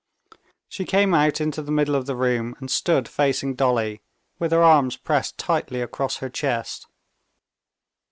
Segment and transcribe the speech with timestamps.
[0.67, 4.01] She came out into the middle of the room and stood facing Dolly,
[4.39, 6.87] with her arms pressed tightly across her chest.